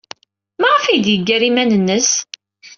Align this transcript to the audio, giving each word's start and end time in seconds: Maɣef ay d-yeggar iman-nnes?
Maɣef 0.61 0.85
ay 0.85 0.99
d-yeggar 1.05 1.41
iman-nnes? 1.49 2.11